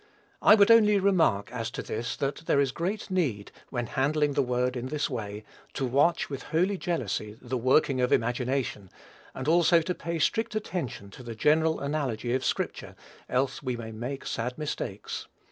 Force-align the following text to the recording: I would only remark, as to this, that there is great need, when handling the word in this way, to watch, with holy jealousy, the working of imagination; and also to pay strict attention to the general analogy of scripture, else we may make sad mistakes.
I 0.41 0.55
would 0.55 0.71
only 0.71 0.97
remark, 0.97 1.51
as 1.51 1.69
to 1.69 1.83
this, 1.83 2.15
that 2.15 2.47
there 2.47 2.59
is 2.59 2.71
great 2.71 3.11
need, 3.11 3.51
when 3.69 3.85
handling 3.85 4.33
the 4.33 4.41
word 4.41 4.75
in 4.75 4.87
this 4.87 5.11
way, 5.11 5.43
to 5.75 5.85
watch, 5.85 6.27
with 6.27 6.41
holy 6.41 6.75
jealousy, 6.75 7.37
the 7.39 7.55
working 7.55 8.01
of 8.01 8.11
imagination; 8.11 8.89
and 9.35 9.47
also 9.47 9.79
to 9.83 9.93
pay 9.93 10.17
strict 10.17 10.55
attention 10.55 11.11
to 11.11 11.21
the 11.21 11.35
general 11.35 11.79
analogy 11.81 12.33
of 12.33 12.43
scripture, 12.43 12.95
else 13.29 13.61
we 13.61 13.77
may 13.77 13.91
make 13.91 14.25
sad 14.25 14.57
mistakes. 14.57 15.27